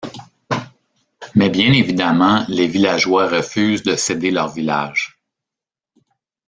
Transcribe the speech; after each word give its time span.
Mais 1.35 1.51
bien 1.51 1.71
évidemment, 1.73 2.43
les 2.47 2.65
villageois 2.65 3.29
refusent 3.29 3.83
de 3.83 3.95
céder 3.95 4.31
leur 4.31 4.47
village. 4.47 5.21